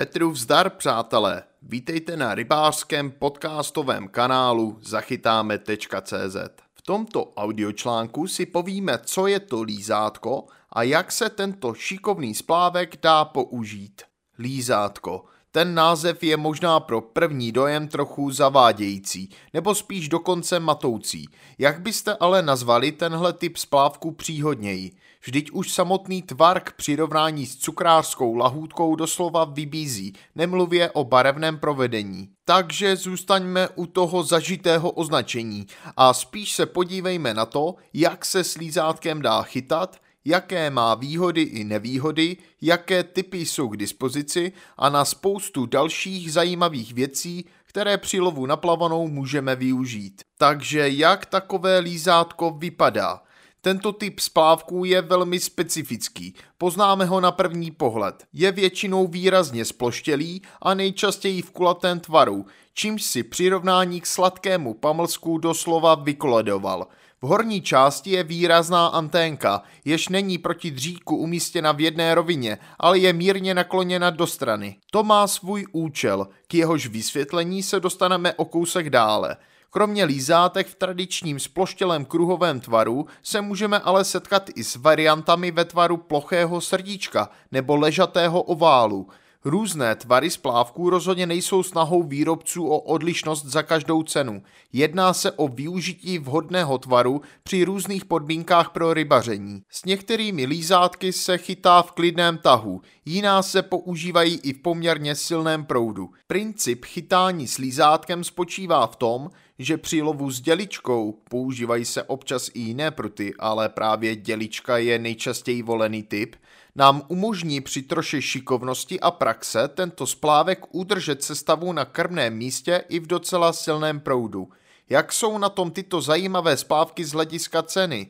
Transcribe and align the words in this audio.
Petru 0.00 0.30
vzdar, 0.30 0.70
přátelé. 0.70 1.42
Vítejte 1.62 2.16
na 2.16 2.34
rybářském 2.34 3.10
podcastovém 3.10 4.08
kanálu 4.08 4.78
zachytáme.cz. 4.82 6.36
V 6.74 6.82
tomto 6.82 7.32
audiočlánku 7.36 8.26
si 8.26 8.46
povíme, 8.46 8.98
co 9.04 9.26
je 9.26 9.40
to 9.40 9.62
lízátko 9.62 10.46
a 10.72 10.82
jak 10.82 11.12
se 11.12 11.28
tento 11.28 11.74
šikovný 11.74 12.34
splávek 12.34 12.96
dá 13.02 13.24
použít. 13.24 14.02
Lízátko. 14.38 15.24
Ten 15.52 15.74
název 15.74 16.22
je 16.22 16.36
možná 16.36 16.80
pro 16.80 17.00
první 17.00 17.52
dojem 17.52 17.88
trochu 17.88 18.30
zavádějící, 18.30 19.30
nebo 19.54 19.74
spíš 19.74 20.08
dokonce 20.08 20.60
matoucí. 20.60 21.28
Jak 21.58 21.80
byste 21.80 22.16
ale 22.20 22.42
nazvali 22.42 22.92
tenhle 22.92 23.32
typ 23.32 23.56
splávku 23.56 24.10
příhodněji? 24.12 24.92
Vždyť 25.24 25.50
už 25.50 25.72
samotný 25.72 26.22
tvar 26.22 26.60
k 26.60 26.72
přirovnání 26.72 27.46
s 27.46 27.56
cukrářskou 27.56 28.34
lahůdkou 28.34 28.96
doslova 28.96 29.44
vybízí, 29.44 30.12
nemluvě 30.34 30.90
o 30.90 31.04
barevném 31.04 31.58
provedení. 31.58 32.28
Takže 32.44 32.96
zůstaňme 32.96 33.68
u 33.68 33.86
toho 33.86 34.22
zažitého 34.22 34.90
označení 34.90 35.66
a 35.96 36.14
spíš 36.14 36.52
se 36.52 36.66
podívejme 36.66 37.34
na 37.34 37.46
to, 37.46 37.74
jak 37.94 38.24
se 38.24 38.44
slízátkem 38.44 39.22
dá 39.22 39.42
chytat, 39.42 39.96
jaké 40.24 40.70
má 40.70 40.94
výhody 40.94 41.42
i 41.42 41.64
nevýhody, 41.64 42.36
jaké 42.62 43.04
typy 43.04 43.38
jsou 43.38 43.68
k 43.68 43.76
dispozici 43.76 44.52
a 44.78 44.88
na 44.88 45.04
spoustu 45.04 45.66
dalších 45.66 46.32
zajímavých 46.32 46.94
věcí, 46.94 47.44
které 47.64 47.98
při 47.98 48.20
lovu 48.20 48.46
na 48.46 48.56
plavanou 48.56 49.08
můžeme 49.08 49.56
využít. 49.56 50.22
Takže 50.38 50.88
jak 50.88 51.26
takové 51.26 51.78
lízátko 51.78 52.50
vypadá? 52.50 53.22
Tento 53.62 53.92
typ 53.92 54.20
splávků 54.20 54.84
je 54.84 55.02
velmi 55.02 55.40
specifický, 55.40 56.34
poznáme 56.58 57.04
ho 57.04 57.20
na 57.20 57.32
první 57.32 57.70
pohled. 57.70 58.24
Je 58.32 58.52
většinou 58.52 59.06
výrazně 59.06 59.64
sploštělý 59.64 60.42
a 60.62 60.74
nejčastěji 60.74 61.42
v 61.42 61.50
kulatém 61.50 62.00
tvaru, 62.00 62.46
čímž 62.74 63.02
si 63.02 63.22
přirovnání 63.22 64.00
k 64.00 64.06
sladkému 64.06 64.74
pamlsku 64.74 65.38
doslova 65.38 65.94
vykoledoval. 65.94 66.86
V 67.22 67.26
horní 67.26 67.60
části 67.60 68.10
je 68.10 68.24
výrazná 68.24 68.86
anténka, 68.86 69.62
jež 69.84 70.08
není 70.08 70.38
proti 70.38 70.70
dříku 70.70 71.16
umístěna 71.16 71.72
v 71.72 71.80
jedné 71.80 72.14
rovině, 72.14 72.58
ale 72.78 72.98
je 72.98 73.12
mírně 73.12 73.54
nakloněna 73.54 74.10
do 74.10 74.26
strany. 74.26 74.76
To 74.90 75.02
má 75.02 75.26
svůj 75.26 75.66
účel, 75.72 76.28
k 76.48 76.54
jehož 76.54 76.86
vysvětlení 76.86 77.62
se 77.62 77.80
dostaneme 77.80 78.34
o 78.34 78.44
kousek 78.44 78.90
dále. 78.90 79.36
Kromě 79.70 80.04
lízátek 80.04 80.66
v 80.66 80.74
tradičním 80.74 81.40
sploštělém 81.40 82.04
kruhovém 82.04 82.60
tvaru 82.60 83.06
se 83.22 83.40
můžeme 83.40 83.78
ale 83.78 84.04
setkat 84.04 84.50
i 84.54 84.64
s 84.64 84.76
variantami 84.76 85.50
ve 85.50 85.64
tvaru 85.64 85.96
plochého 85.96 86.60
srdíčka 86.60 87.30
nebo 87.52 87.76
ležatého 87.76 88.42
oválu. 88.42 89.08
Různé 89.44 89.94
tvary 89.96 90.30
splávků 90.30 90.90
rozhodně 90.90 91.26
nejsou 91.26 91.62
snahou 91.62 92.02
výrobců 92.02 92.68
o 92.68 92.78
odlišnost 92.78 93.46
za 93.46 93.62
každou 93.62 94.02
cenu. 94.02 94.42
Jedná 94.72 95.12
se 95.12 95.32
o 95.32 95.48
využití 95.48 96.18
vhodného 96.18 96.78
tvaru 96.78 97.22
při 97.42 97.64
různých 97.64 98.04
podmínkách 98.04 98.70
pro 98.70 98.94
rybaření. 98.94 99.62
S 99.70 99.84
některými 99.84 100.46
lízátky 100.46 101.12
se 101.12 101.38
chytá 101.38 101.82
v 101.82 101.92
klidném 101.92 102.38
tahu, 102.38 102.80
jiná 103.04 103.42
se 103.42 103.62
používají 103.62 104.40
i 104.42 104.52
v 104.52 104.62
poměrně 104.62 105.14
silném 105.14 105.64
proudu. 105.64 106.10
Princip 106.26 106.84
chytání 106.84 107.48
s 107.48 107.58
lízátkem 107.58 108.24
spočívá 108.24 108.86
v 108.86 108.96
tom, 108.96 109.30
že 109.58 109.76
při 109.76 110.02
lovu 110.02 110.30
s 110.30 110.40
děličkou 110.40 111.18
používají 111.30 111.84
se 111.84 112.02
občas 112.02 112.50
i 112.54 112.60
jiné 112.60 112.90
pruty, 112.90 113.34
ale 113.38 113.68
právě 113.68 114.16
dělička 114.16 114.78
je 114.78 114.98
nejčastěji 114.98 115.62
volený 115.62 116.02
typ, 116.02 116.36
nám 116.80 117.02
umožní 117.08 117.60
při 117.60 117.82
troše 117.82 118.22
šikovnosti 118.22 119.00
a 119.00 119.10
praxe 119.10 119.68
tento 119.68 120.06
splávek 120.06 120.74
udržet 120.74 121.22
sestavu 121.22 121.72
na 121.72 121.84
krmném 121.84 122.36
místě 122.36 122.84
i 122.88 123.00
v 123.00 123.06
docela 123.06 123.52
silném 123.52 124.00
proudu. 124.00 124.48
Jak 124.88 125.12
jsou 125.12 125.38
na 125.38 125.48
tom 125.48 125.70
tyto 125.70 126.00
zajímavé 126.00 126.56
splávky 126.56 127.04
z 127.04 127.12
hlediska 127.12 127.62
ceny? 127.62 128.08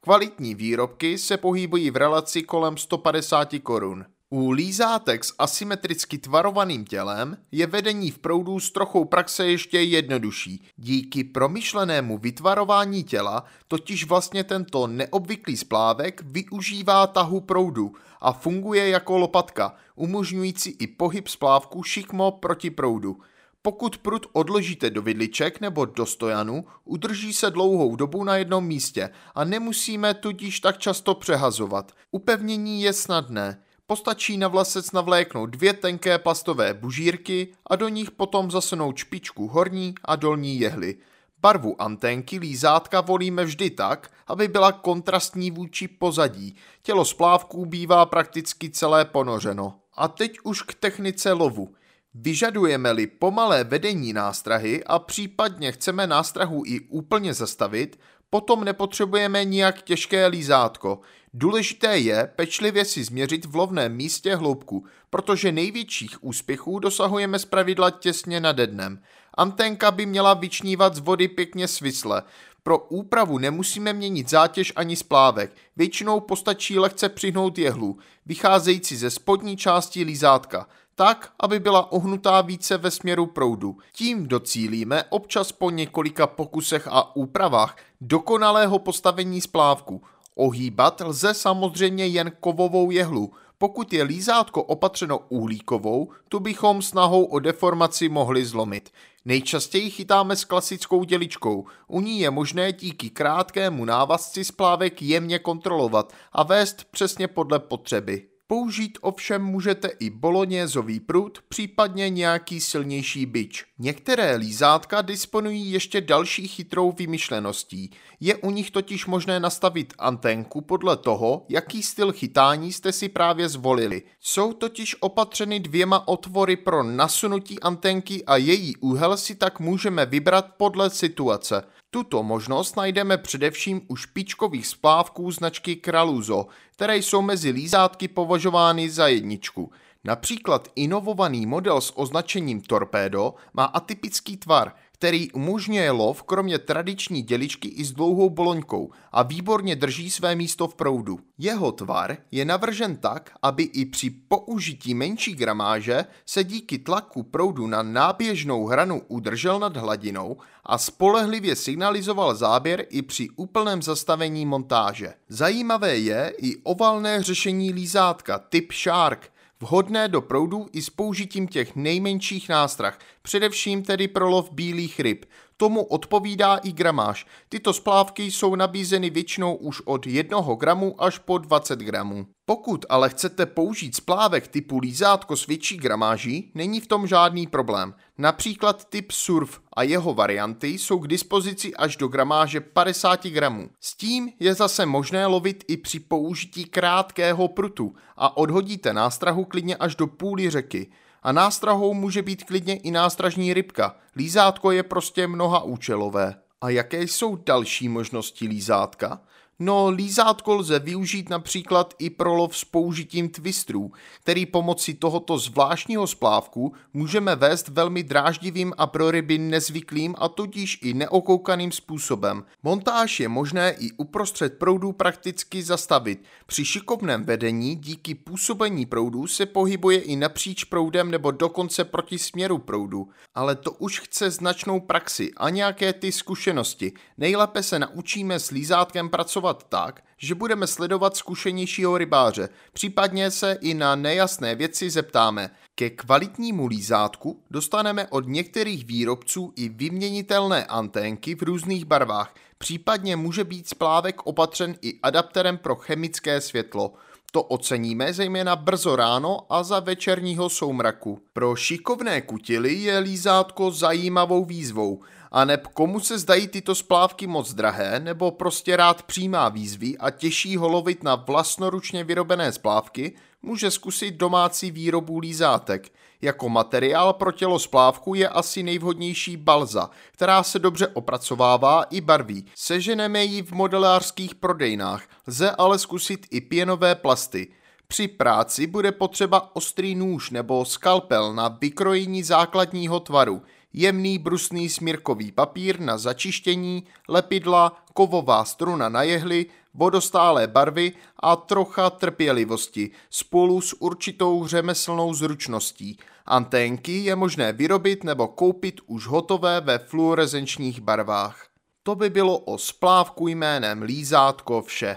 Kvalitní 0.00 0.54
výrobky 0.54 1.18
se 1.18 1.36
pohybují 1.36 1.90
v 1.90 1.96
relaci 1.96 2.42
kolem 2.42 2.76
150 2.76 3.48
korun. 3.62 4.04
U 4.30 4.50
lízátek 4.50 5.24
s 5.24 5.34
asymetricky 5.38 6.18
tvarovaným 6.18 6.84
tělem 6.84 7.36
je 7.52 7.66
vedení 7.66 8.10
v 8.10 8.18
proudu 8.18 8.60
s 8.60 8.70
trochou 8.70 9.04
praxe 9.04 9.46
ještě 9.46 9.80
jednodušší. 9.80 10.64
Díky 10.76 11.24
promyšlenému 11.24 12.18
vytvarování 12.18 13.04
těla 13.04 13.44
totiž 13.68 14.04
vlastně 14.04 14.44
tento 14.44 14.86
neobvyklý 14.86 15.56
splávek 15.56 16.22
využívá 16.24 17.06
tahu 17.06 17.40
proudu 17.40 17.92
a 18.20 18.32
funguje 18.32 18.88
jako 18.88 19.18
lopatka, 19.18 19.74
umožňující 19.94 20.70
i 20.70 20.86
pohyb 20.86 21.28
splávku 21.28 21.82
šikmo 21.82 22.30
proti 22.30 22.70
proudu. 22.70 23.20
Pokud 23.62 23.98
prut 23.98 24.26
odložíte 24.32 24.90
do 24.90 25.02
vidliček 25.02 25.60
nebo 25.60 25.84
do 25.84 26.06
stojanu, 26.06 26.64
udrží 26.84 27.32
se 27.32 27.50
dlouhou 27.50 27.96
dobu 27.96 28.24
na 28.24 28.36
jednom 28.36 28.66
místě 28.66 29.10
a 29.34 29.44
nemusíme 29.44 30.14
tudíž 30.14 30.60
tak 30.60 30.78
často 30.78 31.14
přehazovat. 31.14 31.92
Upevnění 32.10 32.82
je 32.82 32.92
snadné. 32.92 33.62
Postačí 33.90 34.36
na 34.36 34.48
vlasec 34.48 34.92
navléknout 34.92 35.50
dvě 35.50 35.72
tenké 35.72 36.18
plastové 36.18 36.74
bužírky 36.74 37.48
a 37.66 37.76
do 37.76 37.88
nich 37.88 38.10
potom 38.10 38.50
zasunout 38.50 38.96
špičku 38.96 39.48
horní 39.48 39.94
a 40.04 40.16
dolní 40.16 40.60
jehly. 40.60 40.96
Barvu 41.40 41.82
anténky 41.82 42.38
lízátka 42.38 43.00
volíme 43.00 43.44
vždy 43.44 43.70
tak, 43.70 44.10
aby 44.26 44.48
byla 44.48 44.72
kontrastní 44.72 45.50
vůči 45.50 45.88
pozadí. 45.88 46.56
Tělo 46.82 47.04
splávků 47.04 47.66
bývá 47.66 48.06
prakticky 48.06 48.70
celé 48.70 49.04
ponořeno. 49.04 49.78
A 49.94 50.08
teď 50.08 50.38
už 50.42 50.62
k 50.62 50.74
technice 50.74 51.32
lovu. 51.32 51.74
Vyžadujeme-li 52.14 53.06
pomalé 53.06 53.64
vedení 53.64 54.12
nástrahy 54.12 54.84
a 54.84 54.98
případně 54.98 55.72
chceme 55.72 56.06
nástrahu 56.06 56.62
i 56.66 56.80
úplně 56.80 57.34
zastavit, 57.34 57.98
potom 58.30 58.64
nepotřebujeme 58.64 59.44
nijak 59.44 59.82
těžké 59.82 60.26
lízátko. 60.26 61.00
Důležité 61.34 61.98
je 61.98 62.32
pečlivě 62.36 62.84
si 62.84 63.04
změřit 63.04 63.44
v 63.44 63.56
lovném 63.56 63.96
místě 63.96 64.36
hloubku, 64.36 64.84
protože 65.10 65.52
největších 65.52 66.24
úspěchů 66.24 66.78
dosahujeme 66.78 67.38
zpravidla 67.38 67.90
těsně 67.90 68.40
nad 68.40 68.56
dnem. 68.56 69.02
Anténka 69.34 69.90
by 69.90 70.06
měla 70.06 70.34
vyčnívat 70.34 70.94
z 70.94 70.98
vody 70.98 71.28
pěkně 71.28 71.68
svisle. 71.68 72.22
Pro 72.62 72.78
úpravu 72.78 73.38
nemusíme 73.38 73.92
měnit 73.92 74.30
zátěž 74.30 74.72
ani 74.76 74.96
splávek, 74.96 75.56
většinou 75.76 76.20
postačí 76.20 76.78
lehce 76.78 77.08
přihnout 77.08 77.58
jehlu, 77.58 77.98
vycházející 78.26 78.96
ze 78.96 79.10
spodní 79.10 79.56
části 79.56 80.04
lízátka 80.04 80.66
tak, 80.98 81.32
aby 81.40 81.60
byla 81.60 81.92
ohnutá 81.92 82.40
více 82.40 82.76
ve 82.76 82.90
směru 82.90 83.26
proudu. 83.26 83.76
Tím 83.92 84.26
docílíme 84.26 85.04
občas 85.04 85.52
po 85.52 85.70
několika 85.70 86.26
pokusech 86.26 86.88
a 86.90 87.16
úpravách 87.16 87.76
dokonalého 88.00 88.78
postavení 88.78 89.40
splávku. 89.40 90.02
Ohýbat 90.34 91.00
lze 91.00 91.34
samozřejmě 91.34 92.06
jen 92.06 92.32
kovovou 92.40 92.90
jehlu. 92.90 93.32
Pokud 93.58 93.92
je 93.92 94.02
lízátko 94.02 94.62
opatřeno 94.62 95.18
uhlíkovou, 95.28 96.10
tu 96.28 96.40
bychom 96.40 96.82
snahou 96.82 97.24
o 97.24 97.38
deformaci 97.38 98.08
mohli 98.08 98.44
zlomit. 98.44 98.90
Nejčastěji 99.24 99.90
chytáme 99.90 100.36
s 100.36 100.44
klasickou 100.44 101.04
děličkou. 101.04 101.66
U 101.86 102.00
ní 102.00 102.20
je 102.20 102.30
možné 102.30 102.72
díky 102.72 103.10
krátkému 103.10 103.84
návazci 103.84 104.44
splávek 104.44 105.02
jemně 105.02 105.38
kontrolovat 105.38 106.12
a 106.32 106.42
vést 106.42 106.84
přesně 106.90 107.28
podle 107.28 107.58
potřeby. 107.58 108.37
Použít 108.50 108.98
ovšem 109.00 109.42
můžete 109.42 109.88
i 110.00 110.10
bolonězový 110.10 111.00
prut, 111.00 111.38
případně 111.48 112.10
nějaký 112.10 112.60
silnější 112.60 113.26
byč. 113.26 113.64
Některé 113.78 114.36
lízátka 114.36 115.02
disponují 115.02 115.72
ještě 115.72 116.00
další 116.00 116.48
chytrou 116.48 116.92
vymyšleností. 116.92 117.90
Je 118.20 118.36
u 118.36 118.50
nich 118.50 118.70
totiž 118.70 119.06
možné 119.06 119.40
nastavit 119.40 119.94
anténku 119.98 120.60
podle 120.60 120.96
toho, 120.96 121.46
jaký 121.48 121.82
styl 121.82 122.12
chytání 122.12 122.72
jste 122.72 122.92
si 122.92 123.08
právě 123.08 123.48
zvolili. 123.48 124.02
Jsou 124.20 124.52
totiž 124.52 124.96
opatřeny 125.00 125.60
dvěma 125.60 126.08
otvory 126.08 126.56
pro 126.56 126.82
nasunutí 126.82 127.60
anténky 127.60 128.24
a 128.24 128.36
její 128.36 128.76
úhel 128.76 129.16
si 129.16 129.34
tak 129.34 129.60
můžeme 129.60 130.06
vybrat 130.06 130.46
podle 130.56 130.90
situace. 130.90 131.62
Tuto 131.90 132.22
možnost 132.22 132.76
najdeme 132.76 133.18
především 133.18 133.82
u 133.88 133.96
špičkových 133.96 134.66
splávků 134.66 135.30
značky 135.30 135.76
Kraluzo, 135.76 136.46
které 136.72 136.96
jsou 136.96 137.22
mezi 137.22 137.50
lízátky 137.50 138.08
považovány 138.08 138.90
za 138.90 139.08
jedničku. 139.08 139.72
Například 140.04 140.68
inovovaný 140.74 141.46
model 141.46 141.80
s 141.80 141.98
označením 141.98 142.60
Torpedo 142.60 143.34
má 143.54 143.64
atypický 143.64 144.36
tvar– 144.36 144.72
který 144.98 145.32
umožňuje 145.32 145.90
lov 145.90 146.22
kromě 146.22 146.58
tradiční 146.58 147.22
děličky 147.22 147.68
i 147.68 147.84
s 147.84 147.92
dlouhou 147.92 148.30
boloňkou 148.30 148.90
a 149.12 149.22
výborně 149.22 149.76
drží 149.76 150.10
své 150.10 150.34
místo 150.34 150.68
v 150.68 150.74
proudu. 150.74 151.20
Jeho 151.38 151.72
tvar 151.72 152.16
je 152.30 152.44
navržen 152.44 152.96
tak, 152.96 153.30
aby 153.42 153.62
i 153.62 153.86
při 153.86 154.10
použití 154.10 154.94
menší 154.94 155.34
gramáže 155.34 156.04
se 156.26 156.44
díky 156.44 156.78
tlaku 156.78 157.22
proudu 157.22 157.66
na 157.66 157.82
náběžnou 157.82 158.66
hranu 158.66 159.02
udržel 159.08 159.58
nad 159.58 159.76
hladinou 159.76 160.36
a 160.64 160.78
spolehlivě 160.78 161.56
signalizoval 161.56 162.34
záběr 162.34 162.86
i 162.90 163.02
při 163.02 163.28
úplném 163.36 163.82
zastavení 163.82 164.46
montáže. 164.46 165.14
Zajímavé 165.28 165.98
je 165.98 166.32
i 166.38 166.56
ovalné 166.56 167.22
řešení 167.22 167.72
lízátka 167.72 168.38
typ 168.38 168.72
Shark, 168.72 169.30
vhodné 169.60 170.08
do 170.08 170.20
proudů 170.20 170.66
i 170.72 170.82
s 170.82 170.90
použitím 170.90 171.48
těch 171.48 171.76
nejmenších 171.76 172.48
nástrah, 172.48 172.98
především 173.22 173.82
tedy 173.82 174.08
pro 174.08 174.28
lov 174.28 174.50
bílých 174.52 175.00
ryb. 175.00 175.24
Tomu 175.60 175.82
odpovídá 175.82 176.56
i 176.56 176.72
gramáž. 176.72 177.26
Tyto 177.48 177.72
splávky 177.72 178.22
jsou 178.22 178.54
nabízeny 178.54 179.10
většinou 179.10 179.54
už 179.54 179.80
od 179.84 180.06
1 180.06 180.38
gramu 180.58 181.02
až 181.02 181.18
po 181.18 181.38
20 181.38 181.78
gramů. 181.78 182.26
Pokud 182.44 182.86
ale 182.88 183.08
chcete 183.08 183.46
použít 183.46 183.96
splávek 183.96 184.48
typu 184.48 184.78
lízátko 184.78 185.36
s 185.36 185.46
větší 185.46 185.76
gramáží, 185.76 186.52
není 186.54 186.80
v 186.80 186.86
tom 186.86 187.06
žádný 187.06 187.46
problém. 187.46 187.94
Například 188.18 188.84
typ 188.84 189.12
surf 189.12 189.60
a 189.76 189.82
jeho 189.82 190.14
varianty 190.14 190.68
jsou 190.68 190.98
k 190.98 191.08
dispozici 191.08 191.74
až 191.74 191.96
do 191.96 192.08
gramáže 192.08 192.60
50 192.60 193.26
gramů. 193.26 193.70
S 193.80 193.96
tím 193.96 194.32
je 194.40 194.54
zase 194.54 194.86
možné 194.86 195.26
lovit 195.26 195.64
i 195.68 195.76
při 195.76 196.00
použití 196.00 196.64
krátkého 196.64 197.48
prutu 197.48 197.94
a 198.16 198.36
odhodíte 198.36 198.92
nástrahu 198.92 199.44
klidně 199.44 199.76
až 199.76 199.96
do 199.96 200.06
půly 200.06 200.50
řeky. 200.50 200.90
A 201.22 201.32
nástrahou 201.32 201.94
může 201.94 202.22
být 202.22 202.44
klidně 202.44 202.76
i 202.76 202.90
nástražní 202.90 203.54
rybka. 203.54 203.96
Lízátko 204.16 204.70
je 204.70 204.82
prostě 204.82 205.26
mnoha 205.26 205.62
účelové. 205.62 206.34
A 206.60 206.70
jaké 206.70 207.02
jsou 207.02 207.36
další 207.36 207.88
možnosti 207.88 208.46
lízátka? 208.46 209.20
No, 209.60 209.90
lízátko 209.90 210.54
lze 210.54 210.78
využít 210.78 211.30
například 211.30 211.94
i 211.98 212.10
pro 212.10 212.34
lov 212.34 212.56
s 212.56 212.64
použitím 212.64 213.28
twistrů, 213.28 213.92
který 214.20 214.46
pomocí 214.46 214.94
tohoto 214.94 215.38
zvláštního 215.38 216.06
splávku 216.06 216.72
můžeme 216.92 217.36
vést 217.36 217.68
velmi 217.68 218.02
dráždivým 218.02 218.72
a 218.78 218.86
pro 218.86 219.10
ryby 219.10 219.38
nezvyklým 219.38 220.14
a 220.18 220.28
tudíž 220.28 220.78
i 220.82 220.94
neokoukaným 220.94 221.72
způsobem. 221.72 222.44
Montáž 222.62 223.20
je 223.20 223.28
možné 223.28 223.74
i 223.78 223.92
uprostřed 223.92 224.58
proudu 224.58 224.92
prakticky 224.92 225.62
zastavit. 225.62 226.24
Při 226.46 226.64
šikovném 226.64 227.24
vedení 227.24 227.76
díky 227.76 228.14
působení 228.14 228.86
proudu 228.86 229.26
se 229.26 229.46
pohybuje 229.46 229.98
i 229.98 230.16
napříč 230.16 230.64
proudem 230.64 231.10
nebo 231.10 231.30
dokonce 231.30 231.84
proti 231.84 232.18
směru 232.18 232.58
proudu. 232.58 233.08
Ale 233.34 233.56
to 233.56 233.72
už 233.72 234.00
chce 234.00 234.30
značnou 234.30 234.80
praxi 234.80 235.30
a 235.36 235.50
nějaké 235.50 235.92
ty 235.92 236.12
zkušenosti. 236.12 236.92
Nejlépe 237.16 237.62
se 237.62 237.78
naučíme 237.78 238.38
s 238.38 238.50
lízátkem 238.50 239.08
pracovat 239.08 239.47
pracovat 239.48 239.66
tak, 239.68 240.02
že 240.18 240.34
budeme 240.34 240.66
sledovat 240.66 241.16
zkušenějšího 241.16 241.98
rybáře, 241.98 242.48
případně 242.72 243.30
se 243.30 243.58
i 243.60 243.74
na 243.74 243.96
nejasné 243.96 244.54
věci 244.54 244.90
zeptáme. 244.90 245.50
Ke 245.74 245.90
kvalitnímu 245.90 246.66
lízátku 246.66 247.40
dostaneme 247.50 248.06
od 248.10 248.26
některých 248.26 248.84
výrobců 248.84 249.52
i 249.56 249.68
vyměnitelné 249.68 250.64
anténky 250.64 251.34
v 251.34 251.42
různých 251.42 251.84
barvách, 251.84 252.34
případně 252.58 253.16
může 253.16 253.44
být 253.44 253.68
splávek 253.68 254.26
opatřen 254.26 254.74
i 254.82 254.98
adapterem 255.02 255.58
pro 255.58 255.76
chemické 255.76 256.40
světlo. 256.40 256.92
To 257.32 257.42
oceníme 257.42 258.12
zejména 258.12 258.56
brzo 258.56 258.96
ráno 258.96 259.40
a 259.50 259.62
za 259.62 259.80
večerního 259.80 260.48
soumraku. 260.48 261.20
Pro 261.32 261.56
šikovné 261.56 262.20
kutily 262.22 262.74
je 262.74 262.98
lízátko 262.98 263.70
zajímavou 263.70 264.44
výzvou– 264.44 265.02
a 265.30 265.44
neb 265.44 265.66
komu 265.66 266.00
se 266.00 266.18
zdají 266.18 266.48
tyto 266.48 266.74
splávky 266.74 267.26
moc 267.26 267.54
drahé, 267.54 268.00
nebo 268.00 268.30
prostě 268.30 268.76
rád 268.76 269.02
přijímá 269.02 269.48
výzvy 269.48 269.98
a 269.98 270.10
těší 270.10 270.56
ho 270.56 270.68
lovit 270.68 271.02
na 271.02 271.14
vlastnoručně 271.14 272.04
vyrobené 272.04 272.52
splávky, 272.52 273.16
může 273.42 273.70
zkusit 273.70 274.14
domácí 274.14 274.70
výrobu 274.70 275.18
lízátek. 275.18 275.92
Jako 276.22 276.48
materiál 276.48 277.12
pro 277.12 277.32
tělo 277.32 277.58
splávku 277.58 278.14
je 278.14 278.28
asi 278.28 278.62
nejvhodnější 278.62 279.36
balza, 279.36 279.90
která 280.12 280.42
se 280.42 280.58
dobře 280.58 280.86
opracovává 280.86 281.82
i 281.82 282.00
barví. 282.00 282.46
Seženeme 282.54 283.24
ji 283.24 283.42
v 283.42 283.52
modelářských 283.52 284.34
prodejnách, 284.34 285.02
lze 285.26 285.50
ale 285.50 285.78
zkusit 285.78 286.26
i 286.30 286.40
pěnové 286.40 286.94
plasty. 286.94 287.48
Při 287.88 288.08
práci 288.08 288.66
bude 288.66 288.92
potřeba 288.92 289.56
ostrý 289.56 289.94
nůž 289.94 290.30
nebo 290.30 290.64
skalpel 290.64 291.34
na 291.34 291.48
vykrojení 291.48 292.22
základního 292.22 293.00
tvaru– 293.00 293.42
jemný 293.78 294.18
brusný 294.18 294.68
smírkový 294.68 295.32
papír 295.32 295.80
na 295.80 295.98
začištění, 295.98 296.84
lepidla, 297.08 297.84
kovová 297.94 298.44
struna 298.44 298.88
na 298.88 299.02
jehly, 299.02 299.46
vodostálé 299.74 300.46
barvy 300.46 300.92
a 301.20 301.36
trocha 301.36 301.90
trpělivosti 301.90 302.90
spolu 303.10 303.60
s 303.60 303.82
určitou 303.82 304.46
řemeslnou 304.46 305.14
zručností. 305.14 305.98
Anténky 306.26 306.92
je 306.92 307.16
možné 307.16 307.52
vyrobit 307.52 308.04
nebo 308.04 308.28
koupit 308.28 308.80
už 308.86 309.06
hotové 309.06 309.60
ve 309.60 309.78
fluorescenčních 309.78 310.80
barvách. 310.80 311.46
To 311.82 311.94
by 311.94 312.10
bylo 312.10 312.38
o 312.38 312.58
splávku 312.58 313.28
jménem 313.28 313.82
Lízátko 313.82 314.62
vše. 314.62 314.96